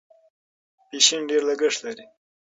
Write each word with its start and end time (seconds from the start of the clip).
فیشن 0.87 1.21
ډېر 1.29 1.41
لګښت 1.49 1.79
لري. 1.85 2.05